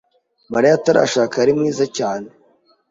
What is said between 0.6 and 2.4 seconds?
atarashaka, yari mwiza cyane.